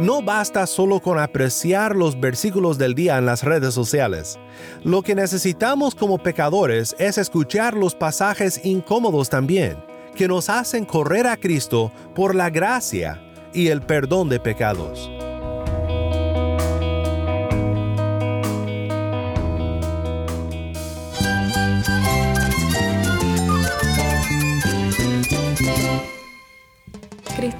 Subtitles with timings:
[0.00, 4.40] No basta solo con apreciar los versículos del día en las redes sociales.
[4.82, 9.76] Lo que necesitamos como pecadores es escuchar los pasajes incómodos también,
[10.16, 13.22] que nos hacen correr a Cristo por la gracia
[13.52, 15.08] y el perdón de pecados.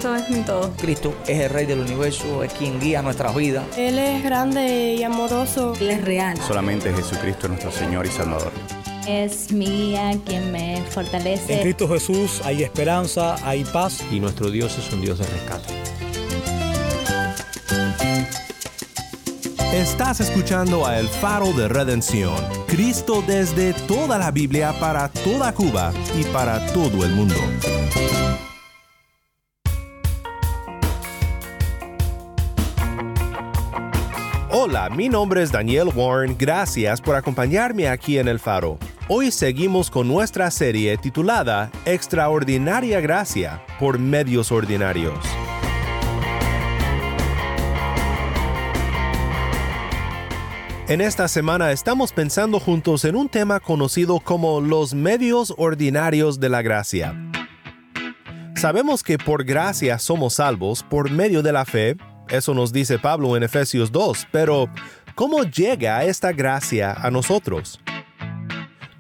[0.05, 0.71] Cristo es mi todo.
[0.77, 3.65] Cristo es el Rey del universo, es quien guía nuestras vidas.
[3.79, 5.73] Él es grande y amoroso.
[5.81, 6.37] Él es real.
[6.47, 8.53] Solamente Jesucristo es nuestro Señor y Salvador.
[9.09, 11.55] Es mi guía quien me fortalece.
[11.55, 14.03] En Cristo Jesús hay esperanza, hay paz.
[14.11, 15.73] Y nuestro Dios es un Dios de rescate.
[19.73, 25.95] Estás escuchando a El Faro de Redención, Cristo desde toda la Biblia para toda Cuba
[26.21, 27.41] y para todo el mundo.
[34.67, 38.79] Hola, mi nombre es Daniel Warren, gracias por acompañarme aquí en El Faro.
[39.09, 45.19] Hoy seguimos con nuestra serie titulada Extraordinaria Gracia por Medios Ordinarios.
[50.89, 56.49] En esta semana estamos pensando juntos en un tema conocido como los medios ordinarios de
[56.49, 57.15] la gracia.
[58.57, 63.37] Sabemos que por gracia somos salvos por medio de la fe, eso nos dice Pablo
[63.37, 64.69] en Efesios 2, pero
[65.15, 67.81] ¿cómo llega esta gracia a nosotros?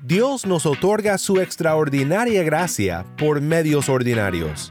[0.02, 4.68] Dios nos otorga su extraordinaria gracia por medios ordinarios.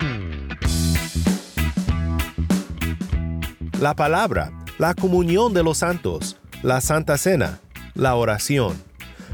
[3.80, 7.59] La palabra, la comunión de los santos, la Santa Cena,
[7.96, 8.81] la oración.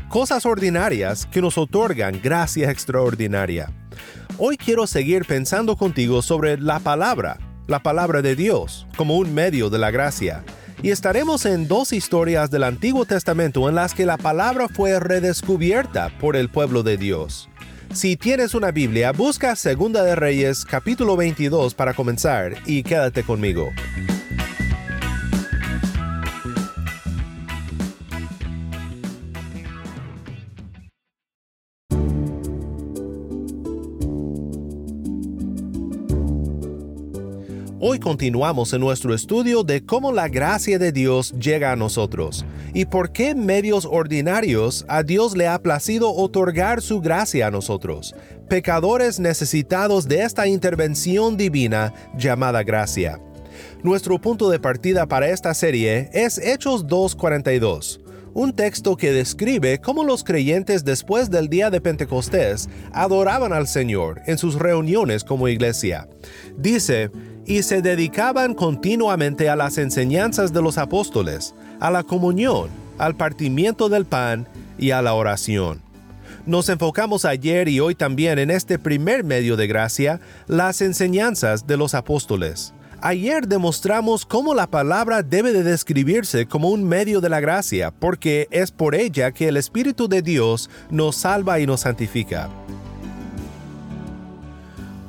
[0.07, 3.71] Cosas ordinarias que nos otorgan gracia extraordinaria.
[4.37, 7.37] Hoy quiero seguir pensando contigo sobre la palabra,
[7.69, 10.43] la palabra de Dios, como un medio de la gracia.
[10.81, 16.09] Y estaremos en dos historias del Antiguo Testamento en las que la palabra fue redescubierta
[16.19, 17.47] por el pueblo de Dios.
[17.93, 23.71] Si tienes una Biblia, busca Segunda de Reyes capítulo 22 para comenzar y quédate conmigo.
[38.09, 42.43] Continuamos en nuestro estudio de cómo la gracia de Dios llega a nosotros
[42.73, 48.15] y por qué medios ordinarios a Dios le ha placido otorgar su gracia a nosotros,
[48.47, 53.21] pecadores necesitados de esta intervención divina llamada gracia.
[53.83, 57.99] Nuestro punto de partida para esta serie es Hechos 2.42
[58.33, 64.21] un texto que describe cómo los creyentes después del día de Pentecostés adoraban al Señor
[64.27, 66.07] en sus reuniones como iglesia.
[66.55, 67.09] Dice,
[67.49, 73.89] y se dedicaban continuamente a las enseñanzas de los apóstoles, a la comunión, al partimiento
[73.89, 75.81] del pan y a la oración.
[76.45, 81.75] Nos enfocamos ayer y hoy también en este primer medio de gracia, las enseñanzas de
[81.75, 82.71] los apóstoles.
[83.01, 88.47] Ayer demostramos cómo la palabra debe de describirse como un medio de la gracia, porque
[88.51, 92.47] es por ella que el Espíritu de Dios nos salva y nos santifica.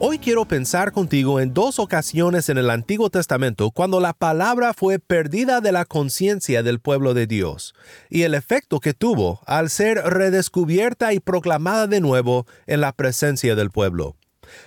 [0.03, 4.99] Hoy quiero pensar contigo en dos ocasiones en el Antiguo Testamento cuando la palabra fue
[4.99, 7.75] perdida de la conciencia del pueblo de Dios
[8.09, 13.55] y el efecto que tuvo al ser redescubierta y proclamada de nuevo en la presencia
[13.55, 14.16] del pueblo.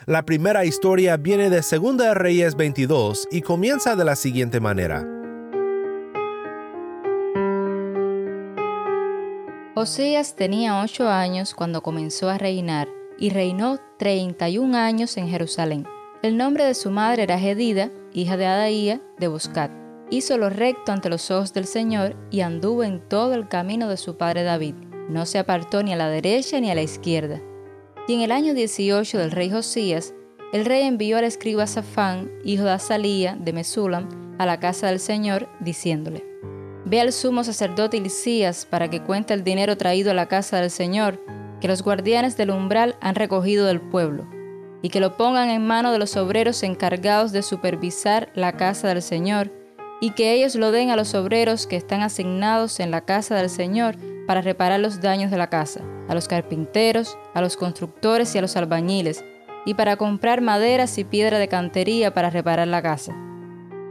[0.06, 5.04] La primera historia viene de 2 Reyes 22 y comienza de la siguiente manera.
[9.74, 12.88] Osías tenía ocho años cuando comenzó a reinar
[13.24, 15.88] y reinó 31 años en Jerusalén.
[16.24, 19.72] El nombre de su madre era Gedida, hija de Adaía de Buscat.
[20.10, 23.96] Hizo lo recto ante los ojos del Señor y anduvo en todo el camino de
[23.96, 24.76] su padre David.
[25.08, 27.42] No se apartó ni a la derecha ni a la izquierda.
[28.10, 30.14] Y en el año 18 del rey Josías,
[30.52, 35.00] el rey envió al escriba Safán, hijo de Azalía de Mesulam, a la casa del
[35.00, 36.26] Señor, diciéndole:
[36.84, 40.70] Ve al sumo sacerdote Hilcías para que cuente el dinero traído a la casa del
[40.70, 41.22] Señor
[41.64, 44.28] que los guardianes del umbral han recogido del pueblo,
[44.82, 49.02] y que lo pongan en mano de los obreros encargados de supervisar la casa del
[49.02, 49.50] Señor,
[50.02, 53.50] y que ellos lo den a los obreros que están asignados en la casa del
[53.50, 53.96] Señor
[54.28, 55.80] para reparar los daños de la casa,
[56.10, 59.24] a los carpinteros, a los constructores y a los albañiles,
[59.66, 63.16] y para comprar maderas y piedra de cantería para reparar la casa.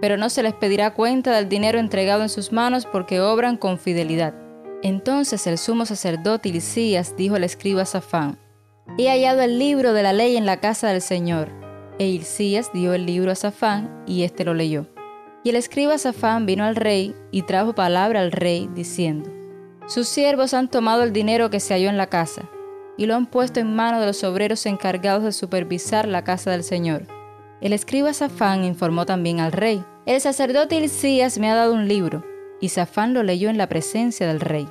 [0.03, 3.79] Pero no se les pedirá cuenta del dinero entregado en sus manos porque obran con
[3.79, 4.42] fidelidad.
[4.83, 8.39] Entonces el sumo sacerdote Hilcías dijo al escriba Safán,
[8.99, 11.49] He hallado el libro de la ley en la casa del Señor.
[12.01, 14.87] E Hilcías dio el libro a Safán y éste lo leyó.
[15.45, 19.31] Y el escriba Safán vino al rey y trajo palabra al rey, diciendo,
[19.87, 22.51] Sus siervos han tomado el dinero que se halló en la casa,
[22.97, 26.65] y lo han puesto en manos de los obreros encargados de supervisar la casa del
[26.65, 27.07] Señor.
[27.61, 32.25] El escriba Safán informó también al rey, El sacerdote Hilcías me ha dado un libro,
[32.63, 34.69] y Safán lo leyó en la presencia del rey.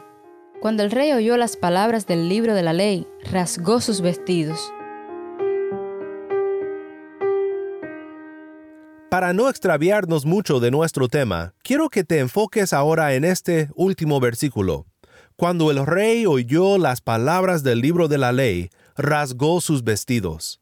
[0.61, 4.71] Cuando el rey oyó las palabras del libro de la ley, rasgó sus vestidos.
[9.09, 14.21] Para no extraviarnos mucho de nuestro tema, quiero que te enfoques ahora en este último
[14.21, 14.85] versículo.
[15.35, 20.60] Cuando el rey oyó las palabras del libro de la ley, rasgó sus vestidos.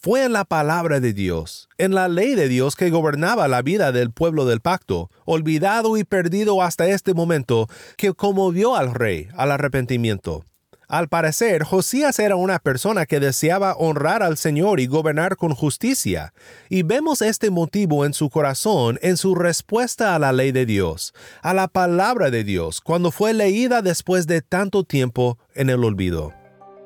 [0.00, 3.90] Fue en la palabra de Dios, en la ley de Dios que gobernaba la vida
[3.90, 7.66] del pueblo del pacto, olvidado y perdido hasta este momento,
[7.96, 10.44] que conmovió al rey al arrepentimiento.
[10.86, 16.32] Al parecer, Josías era una persona que deseaba honrar al Señor y gobernar con justicia,
[16.68, 21.12] y vemos este motivo en su corazón en su respuesta a la ley de Dios,
[21.42, 26.37] a la palabra de Dios, cuando fue leída después de tanto tiempo en el olvido.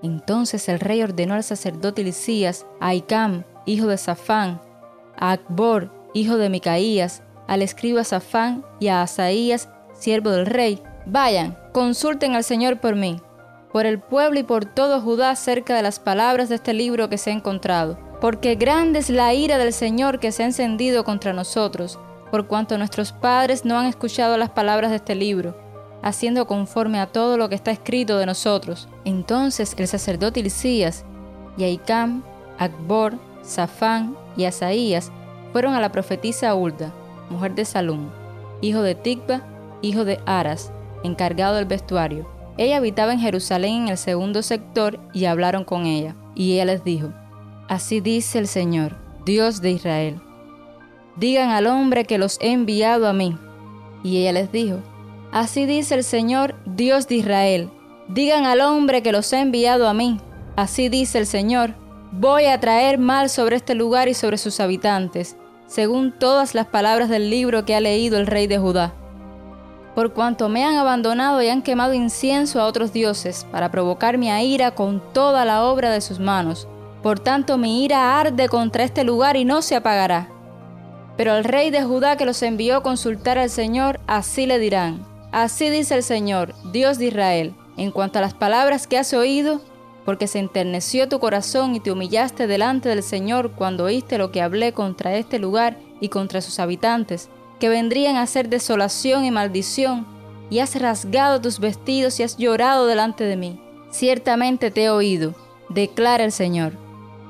[0.02, 4.60] Entonces el rey ordenó al sacerdote Elisías, a Icam, hijo de Safán,
[5.16, 11.56] a Acbor, hijo de Micaías, al escriba Safán y a Asaías, siervo del rey, vayan,
[11.72, 13.20] consulten al Señor por mí
[13.72, 17.18] por el pueblo y por todo Judá acerca de las palabras de este libro que
[17.18, 17.98] se ha encontrado.
[18.20, 21.98] Porque grande es la ira del Señor que se ha encendido contra nosotros,
[22.30, 25.56] por cuanto nuestros padres no han escuchado las palabras de este libro,
[26.02, 28.88] haciendo conforme a todo lo que está escrito de nosotros.
[29.04, 31.04] Entonces el sacerdote Hilcías,
[31.56, 31.80] y
[32.58, 35.10] Akbor, Safán y Asaías
[35.52, 36.92] fueron a la profetisa Ulda,
[37.30, 38.08] mujer de Salum,
[38.60, 39.42] hijo de Tikba,
[39.82, 40.72] hijo de Aras,
[41.02, 42.26] encargado del vestuario
[42.58, 46.14] ella habitaba en Jerusalén en el segundo sector y hablaron con ella.
[46.34, 47.12] Y ella les dijo,
[47.68, 50.20] Así dice el Señor, Dios de Israel.
[51.16, 53.36] Digan al hombre que los he enviado a mí.
[54.04, 54.78] Y ella les dijo,
[55.32, 57.70] Así dice el Señor, Dios de Israel.
[58.08, 60.20] Digan al hombre que los he enviado a mí.
[60.56, 61.74] Así dice el Señor,
[62.12, 65.36] voy a traer mal sobre este lugar y sobre sus habitantes,
[65.66, 68.94] según todas las palabras del libro que ha leído el rey de Judá
[69.94, 74.30] por cuanto me han abandonado y han quemado incienso a otros dioses, para provocar mi
[74.30, 76.66] ira con toda la obra de sus manos.
[77.02, 80.28] Por tanto mi ira arde contra este lugar y no se apagará.
[81.16, 85.04] Pero al rey de Judá que los envió a consultar al Señor, así le dirán,
[85.32, 89.60] así dice el Señor, Dios de Israel, en cuanto a las palabras que has oído,
[90.04, 94.42] porque se enterneció tu corazón y te humillaste delante del Señor cuando oíste lo que
[94.42, 100.06] hablé contra este lugar y contra sus habitantes, que vendrían a ser desolación y maldición,
[100.50, 103.60] y has rasgado tus vestidos y has llorado delante de mí.
[103.90, 105.34] Ciertamente te he oído,
[105.68, 106.72] declara el Señor.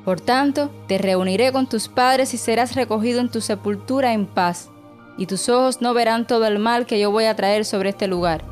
[0.05, 4.72] Por tanto, te reuniré con tus padres y serás recogido en tu sepultura en paz,
[5.17, 8.07] y tus ojos no verán todo el mal que yo voy a traer sobre este
[8.07, 8.45] lugar.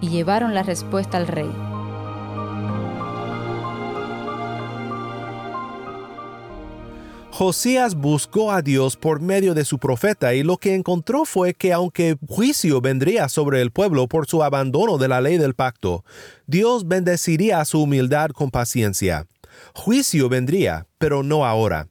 [0.00, 1.50] Y llevaron la respuesta al rey.
[7.36, 11.72] Josías buscó a Dios por medio de su profeta y lo que encontró fue que
[11.72, 16.04] aunque juicio vendría sobre el pueblo por su abandono de la ley del pacto,
[16.46, 19.26] Dios bendeciría su humildad con paciencia.
[19.74, 21.88] Juicio vendría, pero no ahora.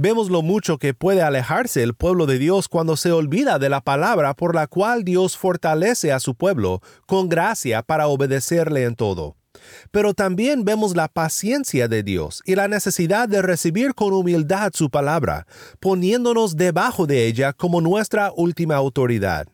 [0.00, 3.80] Vemos lo mucho que puede alejarse el pueblo de Dios cuando se olvida de la
[3.80, 9.34] palabra por la cual Dios fortalece a su pueblo con gracia para obedecerle en todo.
[9.90, 14.88] Pero también vemos la paciencia de Dios y la necesidad de recibir con humildad su
[14.88, 15.48] palabra,
[15.80, 19.48] poniéndonos debajo de ella como nuestra última autoridad.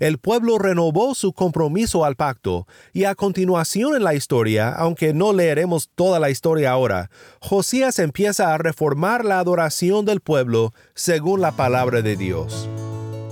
[0.00, 5.32] El pueblo renovó su compromiso al pacto, y a continuación en la historia, aunque no
[5.32, 11.52] leeremos toda la historia ahora, Josías empieza a reformar la adoración del pueblo según la
[11.52, 12.68] palabra de Dios.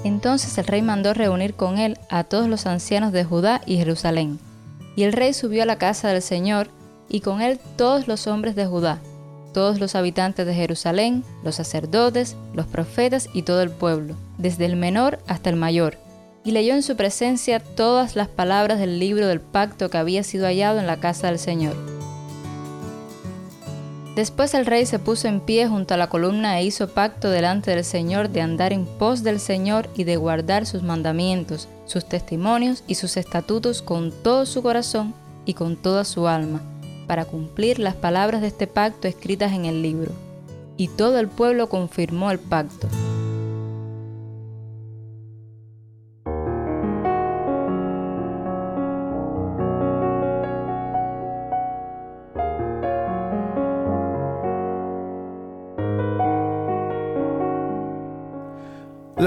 [0.05, 4.39] Entonces el rey mandó reunir con él a todos los ancianos de Judá y Jerusalén
[4.97, 6.69] y el rey subió a la casa del Señor,
[7.09, 9.01] y con él todos los hombres de Judá,
[9.53, 14.77] todos los habitantes de Jerusalén, los sacerdotes, los profetas y todo el pueblo, desde el
[14.77, 15.99] menor hasta el mayor,
[16.45, 20.47] y leyó en su presencia todas las palabras del libro del pacto que había sido
[20.47, 21.77] hallado en la casa del Señor.
[24.17, 27.71] Después el rey se puso en pie junto a la columna e hizo pacto delante
[27.71, 32.85] del Señor de andar en pos del Señor y de guardar sus mandamientos, sus testimonios
[32.87, 35.15] y sus estatutos con todo su corazón
[35.47, 36.61] y con toda su alma,
[37.07, 40.13] para cumplir las palabras de este pacto escritas en el libro.
[40.77, 42.89] Y todo el pueblo confirmó el pacto.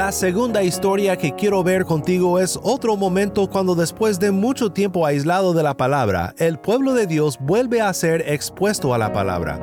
[0.06, 5.04] La segunda historia que quiero ver contigo es otro momento cuando después de mucho tiempo
[5.04, 9.60] aislado de la palabra, el pueblo de Dios vuelve a ser expuesto a la palabra.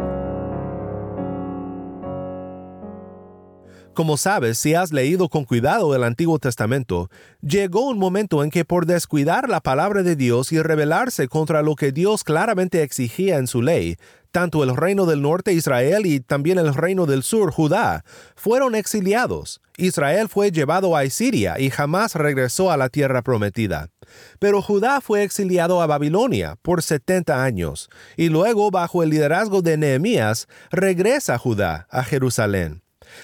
[3.94, 7.08] Como sabes, si has leído con cuidado el Antiguo Testamento,
[7.40, 11.76] llegó un momento en que por descuidar la palabra de Dios y rebelarse contra lo
[11.76, 13.96] que Dios claramente exigía en su ley,
[14.32, 19.60] tanto el reino del norte Israel y también el reino del sur Judá fueron exiliados.
[19.76, 23.88] Israel fue llevado a Asiria y jamás regresó a la tierra prometida.
[24.38, 29.76] Pero Judá fue exiliado a Babilonia por 70 años, y luego bajo el liderazgo de
[29.76, 32.82] Nehemías regresa Judá a Jerusalén.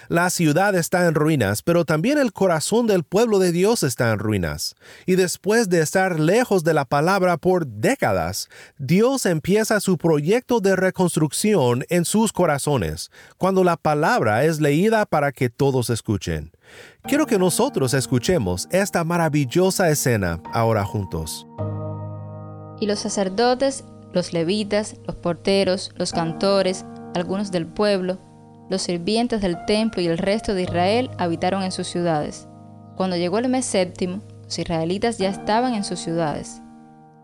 [0.08, 4.18] La ciudad está en ruinas, pero también el corazón del pueblo de Dios está en
[4.18, 4.74] ruinas.
[5.06, 10.76] Y después de estar lejos de la palabra por décadas, Dios empieza su proyecto de
[10.76, 16.52] reconstrucción en sus corazones, cuando la palabra es leída para que todos escuchen.
[17.02, 21.46] Quiero que nosotros escuchemos esta maravillosa escena ahora juntos.
[22.80, 28.18] Y los sacerdotes, los levitas, los porteros, los cantores, algunos del pueblo,
[28.68, 32.48] los sirvientes del templo y el resto de Israel habitaron en sus ciudades.
[32.96, 36.60] Cuando llegó el mes séptimo, los israelitas ya estaban en sus ciudades.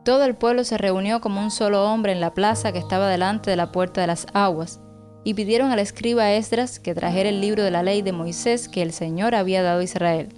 [0.04, 3.50] Todo el pueblo se reunió como un solo hombre en la plaza que estaba delante
[3.50, 4.80] de la puerta de las aguas,
[5.26, 8.82] y pidieron al escriba Esdras que trajera el libro de la ley de Moisés que
[8.82, 10.28] el Señor había dado a Israel.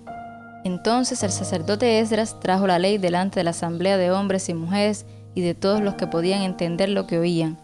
[0.65, 5.05] Entonces el sacerdote Esdras trajo la ley delante de la asamblea de hombres y mujeres
[5.35, 7.59] y de todos los que podían entender lo que oían.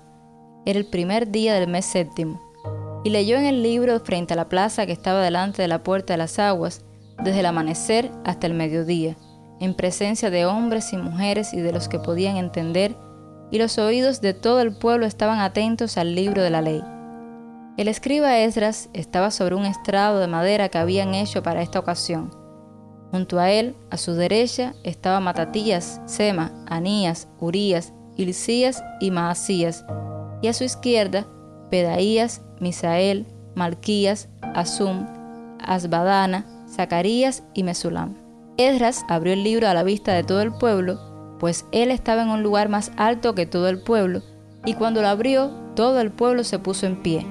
[0.66, 2.51] Era el primer día del mes séptimo
[3.04, 6.14] y leyó en el libro frente a la plaza que estaba delante de la puerta
[6.14, 6.84] de las aguas,
[7.22, 9.16] desde el amanecer hasta el mediodía,
[9.60, 12.96] en presencia de hombres y mujeres y de los que podían entender,
[13.50, 16.82] y los oídos de todo el pueblo estaban atentos al libro de la ley.
[17.76, 22.30] El escriba Esdras estaba sobre un estrado de madera que habían hecho para esta ocasión.
[23.10, 29.84] Junto a él, a su derecha, estaba Matatías, Sema, Anías, Urías, Hilcías y Maasías,
[30.40, 31.26] y a su izquierda,
[31.72, 33.24] Pedaías, Misael,
[33.54, 35.06] Malquías, Asum,
[35.58, 38.14] Asbadana, Zacarías y Mesulam.
[38.58, 41.00] Esdras abrió el libro a la vista de todo el pueblo,
[41.40, 44.20] pues él estaba en un lugar más alto que todo el pueblo,
[44.66, 47.26] y cuando lo abrió, todo el pueblo se puso en pie.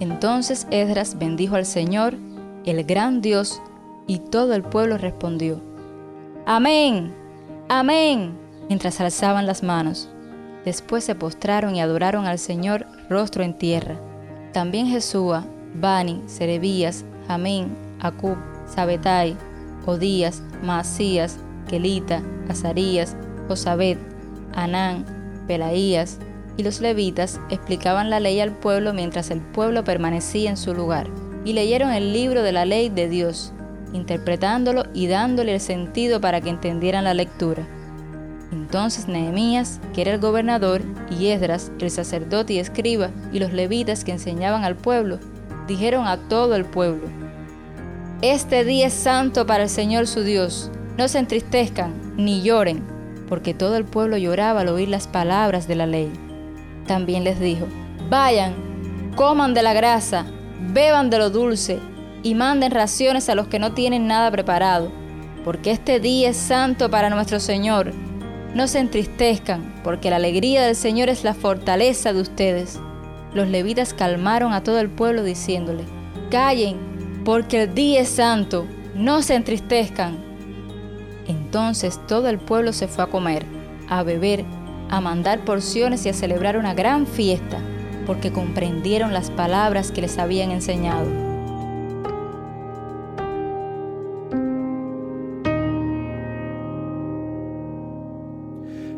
[0.00, 2.16] Entonces Esdras bendijo al Señor,
[2.64, 3.62] el gran Dios,
[4.08, 5.62] y todo el pueblo respondió,
[6.44, 7.19] Amén,
[7.72, 8.36] Amén,
[8.68, 10.08] mientras alzaban las manos.
[10.64, 13.94] Después se postraron y adoraron al Señor rostro en tierra.
[14.52, 15.46] También Jesúa,
[15.76, 18.36] Bani, Serebías, Jamín, Acub,
[18.66, 19.36] Sabetai,
[19.86, 24.00] Odías, Maasías, Kelita, Azarías, Josabet,
[24.52, 25.04] Anán,
[25.46, 26.18] Pelaías
[26.56, 31.06] y los levitas explicaban la ley al pueblo mientras el pueblo permanecía en su lugar.
[31.44, 33.52] Y leyeron el libro de la ley de Dios
[33.92, 37.66] interpretándolo y dándole el sentido para que entendieran la lectura.
[38.52, 44.04] Entonces Nehemías, que era el gobernador, y Esdras, el sacerdote y escriba, y los levitas
[44.04, 45.18] que enseñaban al pueblo,
[45.68, 47.06] dijeron a todo el pueblo,
[48.22, 52.82] Este día es santo para el Señor su Dios, no se entristezcan ni lloren,
[53.28, 56.10] porque todo el pueblo lloraba al oír las palabras de la ley.
[56.86, 57.66] También les dijo,
[58.08, 58.54] Vayan,
[59.14, 60.26] coman de la grasa,
[60.72, 61.78] beban de lo dulce,
[62.22, 64.90] y manden raciones a los que no tienen nada preparado,
[65.44, 67.92] porque este día es santo para nuestro Señor.
[68.54, 72.78] No se entristezcan, porque la alegría del Señor es la fortaleza de ustedes.
[73.32, 75.84] Los levitas calmaron a todo el pueblo diciéndole,
[76.30, 76.76] Callen,
[77.24, 80.18] porque el día es santo, no se entristezcan.
[81.26, 83.46] Entonces todo el pueblo se fue a comer,
[83.88, 84.44] a beber,
[84.88, 87.58] a mandar porciones y a celebrar una gran fiesta,
[88.06, 91.29] porque comprendieron las palabras que les habían enseñado.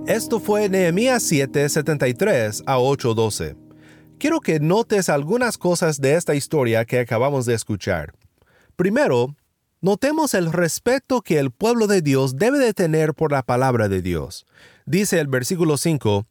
[0.06, 3.54] Esto fue Nehemías 7, 73 a 8:12.
[4.18, 8.12] Quiero que notes algunas cosas de esta historia que acabamos de escuchar.
[8.74, 9.36] Primero,
[9.80, 14.02] notemos el respeto que el pueblo de Dios debe de tener por la palabra de
[14.02, 14.44] Dios.
[14.86, 16.26] Dice el versículo 5,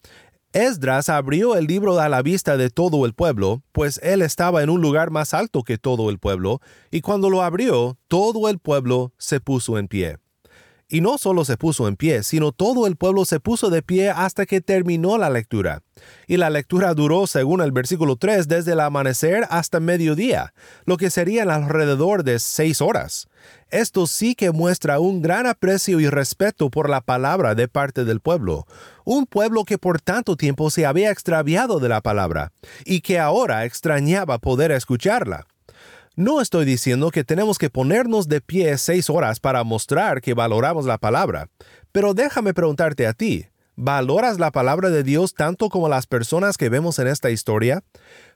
[0.52, 4.70] Esdras abrió el libro a la vista de todo el pueblo, pues él estaba en
[4.70, 6.60] un lugar más alto que todo el pueblo,
[6.92, 10.18] y cuando lo abrió, todo el pueblo se puso en pie.
[10.92, 14.10] Y no solo se puso en pie, sino todo el pueblo se puso de pie
[14.10, 15.84] hasta que terminó la lectura.
[16.28, 21.10] Y la lectura duró, según el versículo 3, desde el amanecer hasta mediodía, lo que
[21.10, 23.30] serían alrededor de seis horas.
[23.70, 28.20] Esto sí que muestra un gran aprecio y respeto por la palabra de parte del
[28.20, 28.68] pueblo,
[29.06, 32.52] un pueblo que por tanto tiempo se había extraviado de la palabra,
[32.84, 35.48] y que ahora extrañaba poder escucharla.
[36.18, 40.86] No estoy diciendo que tenemos que ponernos de pie seis horas para mostrar que valoramos
[40.86, 41.48] la palabra,
[41.94, 43.46] pero déjame preguntarte a ti,
[43.78, 47.86] ¿valoras la palabra de Dios tanto como las personas que vemos en esta historia?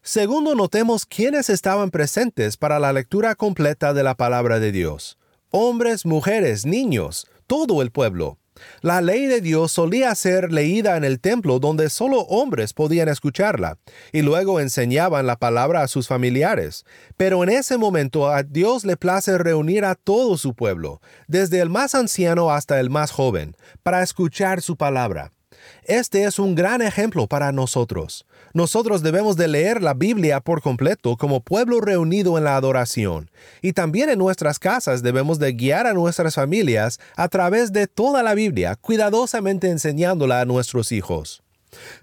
[0.01, 5.17] Segundo, notemos quiénes estaban presentes para la lectura completa de la palabra de Dios.
[5.51, 8.37] Hombres, mujeres, niños, todo el pueblo.
[8.81, 13.77] La ley de Dios solía ser leída en el templo donde solo hombres podían escucharla,
[14.11, 16.85] y luego enseñaban la palabra a sus familiares.
[17.17, 21.69] Pero en ese momento a Dios le place reunir a todo su pueblo, desde el
[21.69, 25.34] más anciano hasta el más joven, para escuchar su palabra.
[25.83, 28.25] Este es un gran ejemplo para nosotros.
[28.53, 33.29] Nosotros debemos de leer la Biblia por completo como pueblo reunido en la adoración,
[33.61, 38.23] y también en nuestras casas debemos de guiar a nuestras familias a través de toda
[38.23, 41.44] la Biblia, cuidadosamente enseñándola a nuestros hijos.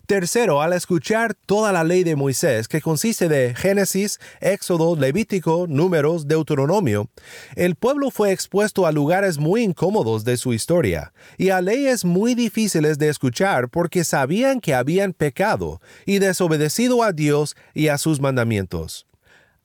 [0.07, 6.27] Tercero, al escuchar toda la ley de Moisés, que consiste de Génesis, Éxodo, Levítico, Números,
[6.27, 7.09] Deuteronomio,
[7.57, 12.35] el pueblo fue expuesto a lugares muy incómodos de su historia y a leyes muy
[12.35, 18.21] difíciles de escuchar porque sabían que habían pecado y desobedecido a Dios y a sus
[18.21, 19.07] mandamientos.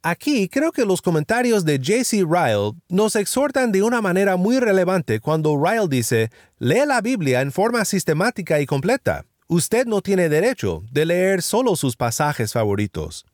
[0.03, 2.23] Aquí creo que los comentarios de J.C.
[2.29, 7.51] Ryle nos exhortan de una manera muy relevante cuando Ryle dice, lee la Biblia en
[7.51, 13.25] forma sistemática y completa usted no tiene derecho de leer solo sus pasajes favoritos.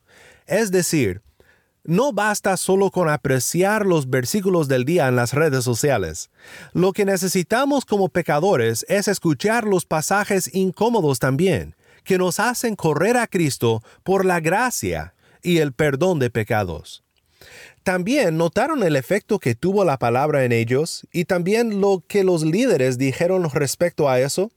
[0.45, 1.21] Es decir,
[1.83, 6.29] no basta solo con apreciar los versículos del día en las redes sociales.
[6.71, 13.17] Lo que necesitamos como pecadores es escuchar los pasajes incómodos también, que nos hacen correr
[13.17, 17.03] a Cristo por la gracia y el perdón de pecados.
[17.83, 22.43] También notaron el efecto que tuvo la palabra en ellos y también lo que los
[22.43, 24.51] líderes dijeron respecto a eso.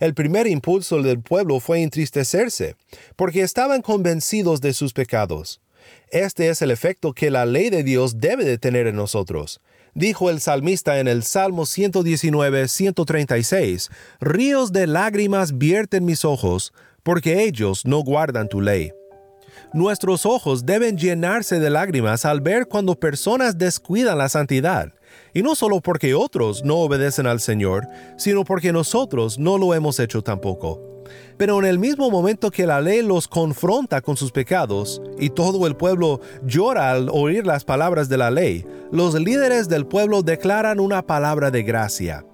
[0.00, 2.76] El primer impulso del pueblo fue entristecerse,
[3.16, 5.60] porque estaban convencidos de sus pecados.
[6.10, 9.60] Este es el efecto que la ley de Dios debe de tener en nosotros.
[9.94, 16.72] Dijo el salmista en el Salmo 119, 136, Ríos de lágrimas vierten mis ojos,
[17.04, 18.92] porque ellos no guardan tu ley.
[19.72, 24.92] Nuestros ojos deben llenarse de lágrimas al ver cuando personas descuidan la santidad,
[25.32, 29.98] y no solo porque otros no obedecen al Señor, sino porque nosotros no lo hemos
[29.98, 30.80] hecho tampoco.
[31.36, 35.66] Pero en el mismo momento que la ley los confronta con sus pecados y todo
[35.66, 40.78] el pueblo llora al oír las palabras de la ley, los líderes del pueblo declaran
[40.80, 42.24] una palabra de gracia.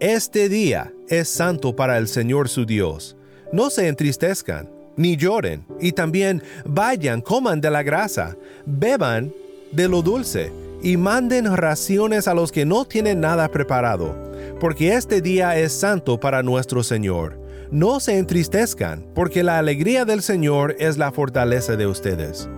[0.00, 3.16] Este día es santo para el Señor su Dios.
[3.52, 9.32] No se entristezcan, ni lloren, y también vayan, coman de la grasa, beban
[9.72, 14.14] de lo dulce y manden raciones a los que no tienen nada preparado,
[14.60, 17.38] porque este día es santo para nuestro Señor.
[17.70, 22.48] No se entristezcan, porque la alegría del Señor es la fortaleza de ustedes.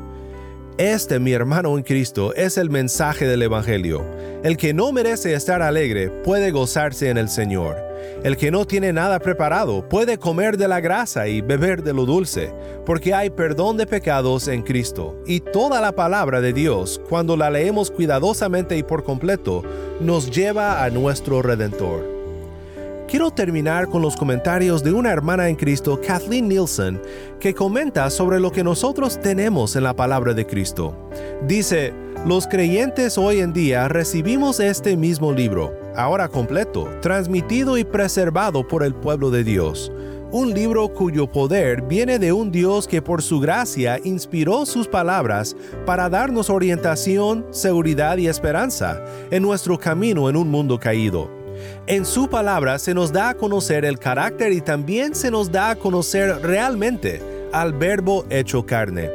[0.78, 4.04] Este, mi hermano en Cristo, es el mensaje del Evangelio.
[4.42, 7.89] El que no merece estar alegre puede gozarse en el Señor.
[8.22, 12.04] El que no tiene nada preparado puede comer de la grasa y beber de lo
[12.04, 12.52] dulce,
[12.84, 15.16] porque hay perdón de pecados en Cristo.
[15.26, 19.62] Y toda la palabra de Dios, cuando la leemos cuidadosamente y por completo,
[20.00, 22.20] nos lleva a nuestro Redentor.
[23.10, 27.02] Quiero terminar con los comentarios de una hermana en Cristo, Kathleen Nielsen,
[27.40, 30.94] que comenta sobre lo que nosotros tenemos en la palabra de Cristo.
[31.44, 31.92] Dice,
[32.24, 38.82] los creyentes hoy en día recibimos este mismo libro, ahora completo, transmitido y preservado por
[38.82, 39.92] el pueblo de Dios.
[40.32, 45.56] Un libro cuyo poder viene de un Dios que por su gracia inspiró sus palabras
[45.84, 51.28] para darnos orientación, seguridad y esperanza en nuestro camino en un mundo caído.
[51.88, 55.70] En su palabra se nos da a conocer el carácter y también se nos da
[55.70, 57.20] a conocer realmente
[57.52, 59.10] al verbo hecho carne,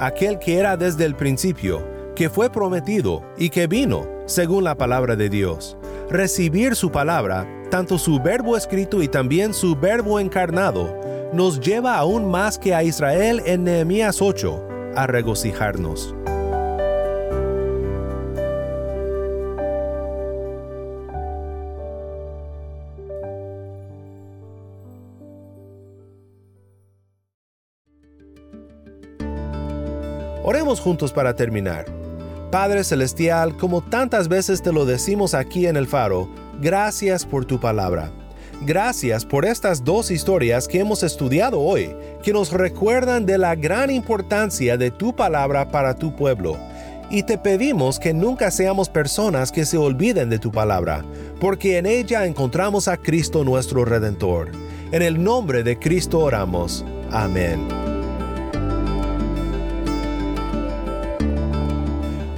[0.00, 5.14] aquel que era desde el principio, que fue prometido y que vino, según la palabra
[5.14, 5.76] de Dios.
[6.10, 10.98] Recibir su palabra, tanto su verbo escrito y también su verbo encarnado,
[11.34, 16.14] nos lleva aún más que a Israel en Nehemías 8 a regocijarnos.
[30.42, 31.97] Oremos juntos para terminar.
[32.50, 36.28] Padre Celestial, como tantas veces te lo decimos aquí en el faro,
[36.60, 38.10] gracias por tu palabra.
[38.62, 43.90] Gracias por estas dos historias que hemos estudiado hoy, que nos recuerdan de la gran
[43.90, 46.56] importancia de tu palabra para tu pueblo.
[47.10, 51.04] Y te pedimos que nunca seamos personas que se olviden de tu palabra,
[51.40, 54.50] porque en ella encontramos a Cristo nuestro Redentor.
[54.90, 56.84] En el nombre de Cristo oramos.
[57.10, 57.97] Amén.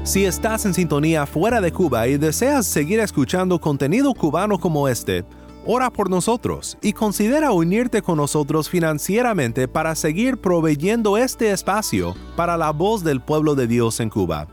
[0.03, 5.27] Si estás en sintonía fuera de Cuba y deseas seguir escuchando contenido cubano como este,
[5.67, 12.57] ora por nosotros y considera unirte con nosotros financieramente para seguir proveyendo este espacio para
[12.57, 14.49] la voz del pueblo de Dios en Cuba.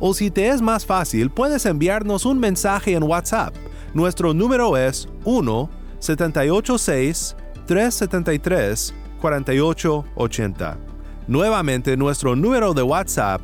[0.00, 3.54] o si te es más fácil puedes enviarnos un mensaje en WhatsApp.
[3.94, 7.36] Nuestro número es 1 786
[7.66, 10.78] 373 4880.
[11.28, 13.40] Nuevamente nuestro número de WhatsApp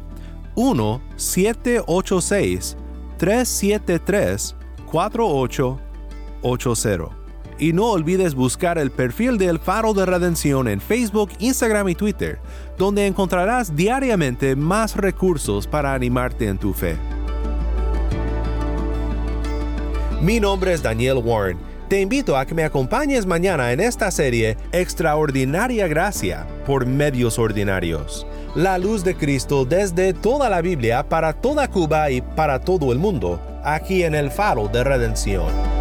[0.57, 2.77] 1 786
[3.19, 7.26] 373 4880.
[7.59, 12.39] Y no olvides buscar el perfil del Faro de Redención en Facebook, Instagram y Twitter,
[12.77, 16.97] donde encontrarás diariamente más recursos para animarte en tu fe.
[20.21, 21.59] Mi nombre es Daniel Warren.
[21.89, 28.27] Te invito a que me acompañes mañana en esta serie Extraordinaria Gracia por Medios Ordinarios.
[28.57, 32.99] La luz de Cristo desde toda la Biblia para toda Cuba y para todo el
[32.99, 35.76] mundo aquí en el faro de redención.